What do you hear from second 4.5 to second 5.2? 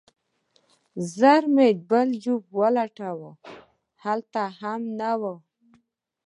هم نه